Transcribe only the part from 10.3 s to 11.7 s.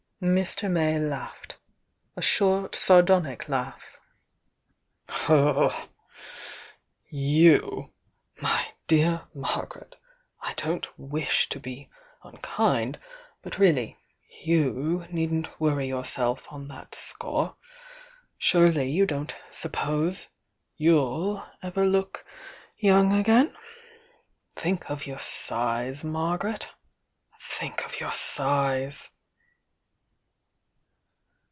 I don't wish to